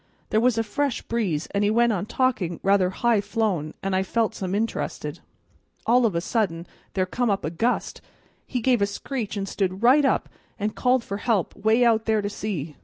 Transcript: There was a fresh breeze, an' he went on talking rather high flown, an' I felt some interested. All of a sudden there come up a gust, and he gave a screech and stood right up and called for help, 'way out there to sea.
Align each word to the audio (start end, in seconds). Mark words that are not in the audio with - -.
There 0.31 0.39
was 0.39 0.57
a 0.57 0.63
fresh 0.63 1.03
breeze, 1.03 1.45
an' 1.53 1.61
he 1.61 1.69
went 1.69 1.93
on 1.93 2.07
talking 2.07 2.59
rather 2.63 2.89
high 2.89 3.21
flown, 3.21 3.75
an' 3.83 3.93
I 3.93 4.01
felt 4.01 4.33
some 4.33 4.55
interested. 4.55 5.19
All 5.85 6.07
of 6.07 6.15
a 6.15 6.21
sudden 6.21 6.65
there 6.95 7.05
come 7.05 7.29
up 7.29 7.45
a 7.45 7.51
gust, 7.51 7.99
and 7.99 8.05
he 8.47 8.61
gave 8.61 8.81
a 8.81 8.87
screech 8.87 9.37
and 9.37 9.47
stood 9.47 9.83
right 9.83 10.03
up 10.03 10.27
and 10.57 10.75
called 10.75 11.03
for 11.03 11.17
help, 11.17 11.55
'way 11.55 11.85
out 11.85 12.05
there 12.05 12.23
to 12.23 12.31
sea. 12.31 12.77